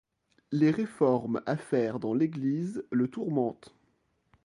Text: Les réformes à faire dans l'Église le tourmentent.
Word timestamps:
Les 0.51 0.71
réformes 0.71 1.43
à 1.45 1.55
faire 1.55 1.99
dans 1.99 2.15
l'Église 2.15 2.83
le 2.89 3.07
tourmentent. 3.07 3.71